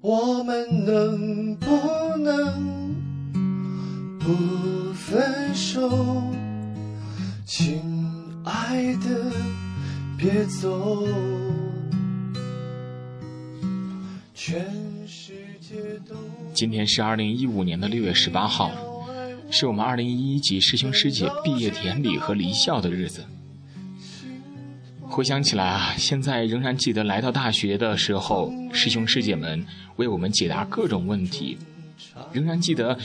[0.00, 1.66] 我们能不
[2.18, 2.94] 能
[4.20, 6.22] 不分手？
[7.44, 7.82] 亲
[8.44, 9.32] 爱的，
[10.16, 11.04] 别走。
[14.32, 14.64] 全
[15.04, 15.74] 世界
[16.08, 16.14] 都
[16.54, 18.70] 今天是二零一五年的六月十八号，
[19.50, 23.24] 是我们二零一一级师兄师姐毕业典礼和离校的日子。
[25.18, 31.58] 回想起来啊，现在仍然记得来到大学的时候，师兄师姐们为我们解答各种问题，
[32.32, 32.96] 仍然记得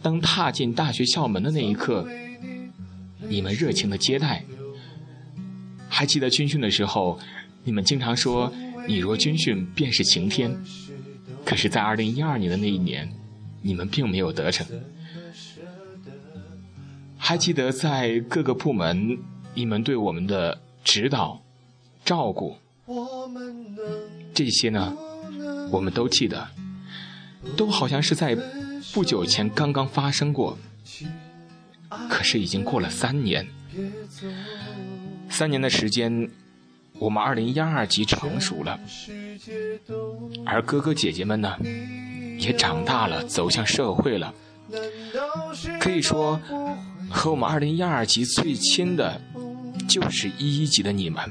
[0.00, 2.08] 当踏进大学校门的那一刻，
[3.28, 4.42] 你们热情的接待。
[5.90, 7.20] 还记得军训的时候，
[7.64, 8.50] 你们经常说
[8.88, 10.50] “你若军训，便是晴天”。
[11.44, 13.06] 可是，在二零一二年的那一年，
[13.60, 14.66] 你们并没有得逞。
[17.18, 19.18] 还记得在各个部门，
[19.52, 21.38] 你们对我们的指导、
[22.08, 22.56] 照顾，
[24.32, 24.96] 这些呢，
[25.70, 26.48] 我们都记得，
[27.54, 28.34] 都好像是在
[28.94, 30.56] 不久前刚刚发生过。
[32.08, 33.46] 可是，已经过了三年，
[35.28, 36.30] 三年的时间。
[36.98, 38.80] 我们二零一二级成熟了，
[40.46, 41.56] 而哥哥姐姐们呢，
[42.38, 44.32] 也长大了，走向社会了。
[45.78, 46.40] 可以说，
[47.10, 49.20] 和我们二零一二级最亲的，
[49.86, 51.22] 就是一一级的你们。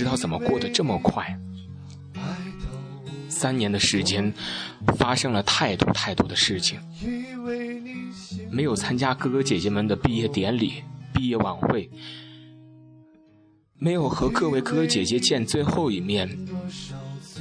[0.00, 1.38] 知道怎么过得这么快，
[3.28, 4.32] 三年的时间，
[4.96, 6.80] 发生了太多太多的事情。
[8.50, 11.90] 没有参加哥哥姐姐们的毕业典礼、毕业晚会。
[13.76, 16.26] 没有和各位哥哥姐姐见最后一面，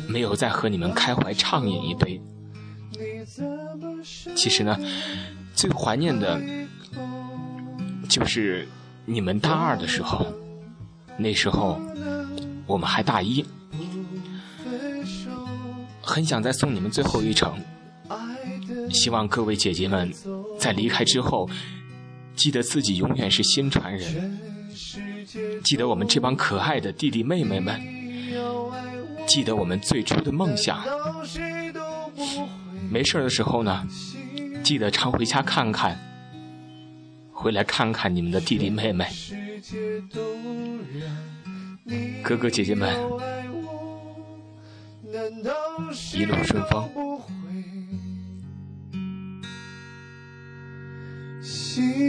[0.09, 2.21] 没有再和你们开怀畅饮一杯。
[4.35, 4.77] 其实呢，
[5.55, 6.37] 最怀念的，
[8.09, 8.67] 就是
[9.05, 10.27] 你们大二的时候，
[11.17, 11.79] 那时候
[12.69, 13.43] 我们还大一，
[15.99, 17.51] 很想再送你们最后一程。
[18.91, 20.13] 希望各位姐姐们
[20.59, 21.49] 在离开之后，
[22.35, 24.39] 记得自己永远是新传人。
[25.63, 27.81] 记得我们这帮可爱的弟弟妹妹们，
[29.27, 30.83] 记得我们最初的梦想。
[32.91, 33.83] 没事的时候呢，
[34.63, 35.99] 记得常回家看看，
[37.31, 39.07] 回来看看你们的弟弟妹妹、
[42.29, 42.95] 哥哥姐姐们，
[46.13, 46.87] 一路顺风。
[51.41, 52.08] 心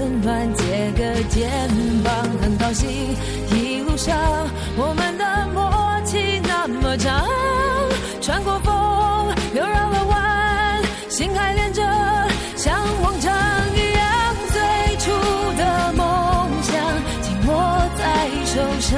[4.03, 4.17] 像
[4.77, 5.61] 我们的默
[6.03, 7.23] 契那么长，
[8.19, 8.73] 穿过风
[9.53, 11.83] 又绕了弯，心还连着，
[12.55, 13.31] 像往常
[13.75, 15.11] 一样，最初
[15.55, 16.73] 的梦想
[17.21, 17.53] 紧握
[17.95, 18.97] 在手上，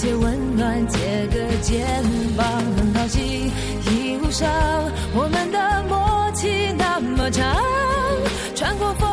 [0.00, 1.84] 给些温暖，借个肩
[2.36, 2.46] 膀，
[2.76, 3.50] 很高兴
[3.90, 4.48] 一路上
[5.12, 7.56] 我们的默契那么长，
[8.54, 9.07] 穿过风。